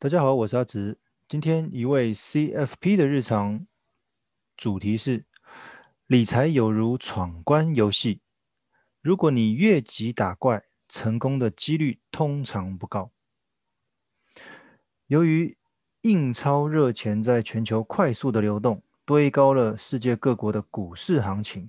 [0.00, 0.96] 大家好，我是阿直。
[1.28, 3.66] 今天一位 CFP 的日常
[4.56, 5.24] 主题是：
[6.06, 8.20] 理财有如闯关游戏，
[9.02, 13.10] 如果你越级打怪，成功的几率通常不高。
[15.08, 15.58] 由于
[16.02, 21.68] 印钞热钱在全球快速的流动，堆高了世界各国的股市行情，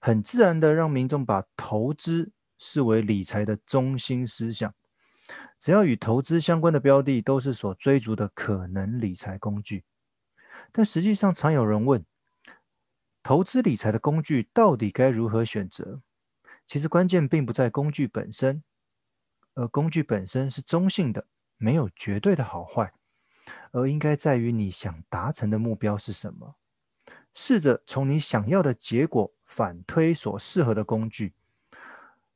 [0.00, 4.72] 很自然的让民众把投资视为理财的中心思想。
[5.58, 9.84] 只要与投资相关的标的，都是所追逐的可能理财工具。
[10.72, 12.04] 但实际上，常有人问：
[13.22, 16.00] 投资理财的工具到底该如何选择？
[16.66, 18.62] 其实关键并不在工具本身，
[19.54, 22.92] 而工具本身是中性的，没有绝对的好坏，
[23.72, 26.56] 而应该在于你想达成的目标是什么。
[27.32, 31.34] 试着从你想要的结果反推所适合的工具，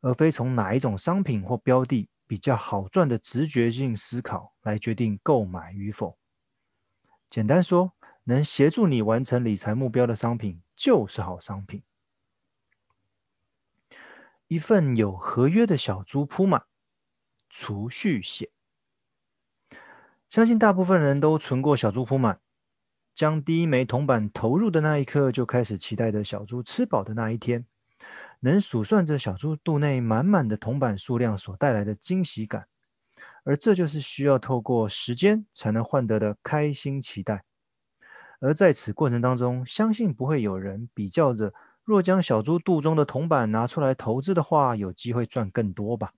[0.00, 2.08] 而非从哪一种商品或标的。
[2.30, 6.16] 比较好赚的直觉性思考来决定购买与否。
[7.28, 11.82] 简单说，能协助你完成理财目标的商品就是好商品。
[14.46, 16.66] 一份有合约的小猪铺满，
[17.48, 18.48] 储蓄险。
[20.28, 22.40] 相信大部分人都存过小猪铺满，
[23.12, 27.66] 将第一枚铜板投入的那一刻，就开始期待着小猪吃饱的那一天。
[28.40, 32.66] 能数算着小猪肚内满满的铜板数量所带来的惊喜感，
[33.44, 37.44] 而这就是需要透过时间才能换得的开心期待。
[38.40, 41.52] 而在此过程当中，相信不会有人比较着，
[41.84, 46.14] 若将小猪肚中的铜板拿出来投资的话，有机会赚更多吧？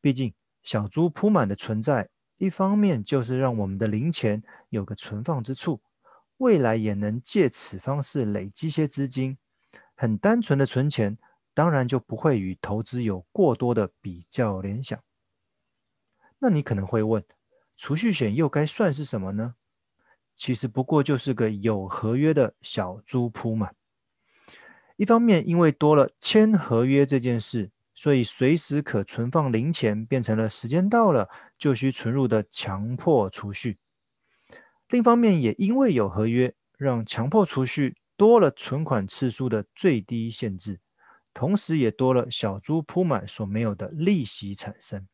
[0.00, 0.32] 毕竟
[0.62, 5.80] 小猪铺满的存在，一方面就是让我们的零钱有个存放之处，
[6.36, 9.36] 未来也能借此方式累积些资金。
[10.00, 11.18] 很单纯的存钱，
[11.52, 14.96] 当然就不会与投资有过多的比较联想。
[16.38, 17.24] 那你可能会问，
[17.76, 19.56] 储蓄险又该算是什么呢？
[20.36, 23.72] 其实不过就是个有合约的小猪扑嘛。
[24.94, 33.78] 一方面，因为多了签合约这件事，所以随时可存放零钱变成了时间到了就需存入的强迫储蓄。
[34.90, 37.96] 另一方面，也因为有合约，让强迫储蓄。
[38.18, 40.80] 多了存款次数的最低限制，
[41.32, 45.06] 同时也多了小猪铺满所没有的利息产生。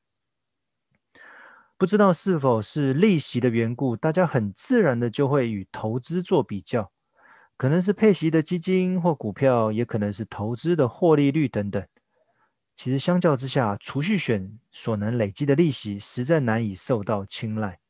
[1.76, 6.90] 不知道是否是利息的缘故，大家很自然的就会与投资做比较，
[7.58, 11.86] 可能是配息的基金或股票，也可能是投资的获利率等等。
[12.74, 17.80] 其实相较之下，储蓄险所能累积的利息实在难以受到青睐。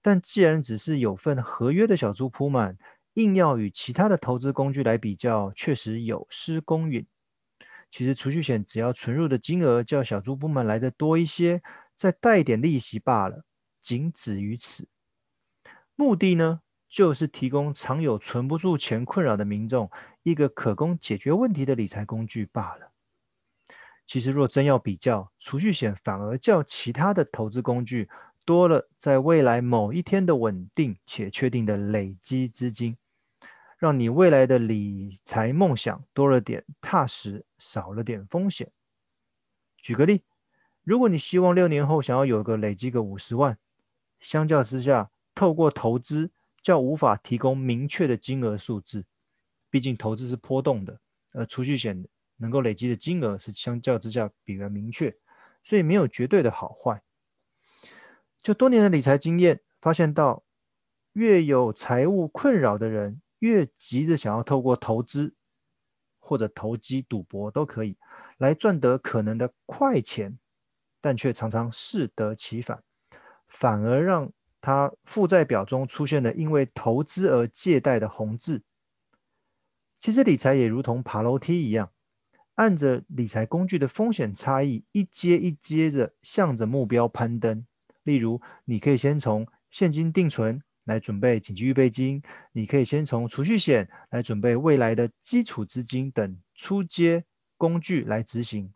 [0.00, 2.78] 但既然只是有份合约的小猪铺满，
[3.18, 7.04] 硬要与其他的投资工具来比较，确实有失公允。
[7.90, 11.60] 其实储蓄险只要存入的金额较小猪部门来的多一些，
[11.96, 13.44] 再带一点利息罢了，
[13.80, 14.86] 仅止于此。
[15.96, 19.90] 目的呢，就是提供常有存不住钱困扰的民众
[20.22, 22.92] 一个可供解决问题的理财工具罢了。
[24.06, 28.08] 其实若真要比较，储蓄险反而较其他的投资工具
[28.44, 32.96] 多了在未来某一天的稳定且确定的累积资金。
[33.78, 38.72] 让你未来的理财梦想多了点踏实，少了点风险。
[39.76, 40.24] 举个例，
[40.82, 43.56] 如果你希望六年后想要有个累积个五十万，
[44.18, 49.06] 相较之下，透过投资较无法提供明确的金额数字。
[49.70, 51.00] 毕竟投资是波动的，
[51.30, 52.04] 而储蓄险
[52.38, 55.16] 能够累积的金额是相较之下比较明确，
[55.62, 57.00] 所以没有绝对的好坏。
[58.38, 60.42] 就多年的理财经验发现到，
[61.12, 65.34] 越有财务困扰的人，越急着想要透过投资
[66.18, 67.96] 或者投机赌博都可以
[68.36, 70.38] 来赚得可能的快钱，
[71.00, 72.82] 但却常常适得其反，
[73.46, 78.62] 反而让他负债表中出现了因为投资而借贷的红字。
[79.98, 81.92] 其实理财也如同爬楼梯一样，
[82.54, 87.66] 按着理财工具的风险差异，一阶一阶着向着目标攀登。
[88.02, 90.62] 例如，你可以先从现金定存。
[90.88, 97.26] 来准备紧急预备金，你可以先从储蓄险来准备未来的基础资金等初阶
[97.58, 98.72] 工具来执行，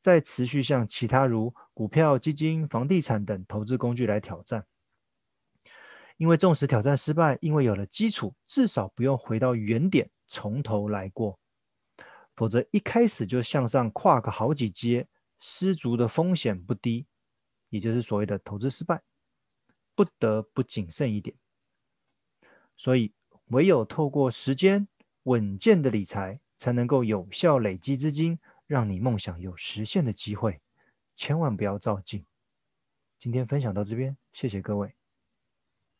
[0.00, 4.64] 再持续向其他如股票、基金、房地产等投资工具来挑战。
[6.18, 11.38] 因为纵使挑战失败，因为有了基础，至少不用回到原点从头来过，
[12.36, 15.08] 否则一开始就向上跨个好几阶，
[15.40, 17.06] 失足的风险不低，
[17.70, 19.02] 也就是所谓的投资失败，
[19.96, 21.36] 不得不谨慎一点。
[22.76, 23.12] 所以，
[23.46, 24.86] 唯有透过时间
[25.24, 30.60] 稳健的理财，才能够有效累积资金，让你梦想有实现的机会。
[31.14, 32.24] 千万不要照进。
[33.18, 34.94] 今天分享到这边，谢谢各位。